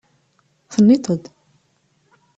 Tenniḍ-d. 0.73 1.23